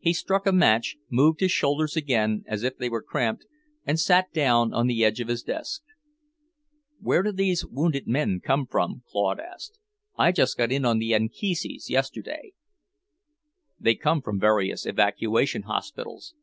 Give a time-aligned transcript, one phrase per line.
[0.00, 3.44] He struck a match, moved his shoulders again as if they were cramped,
[3.84, 5.82] and sat down on the edge of his desk.
[7.00, 9.78] "Where do these wounded men come from?" Claude asked.
[10.16, 12.54] "I just got in on the Anchises yesterday."
[13.78, 16.34] "They come from various evacuation hospitals.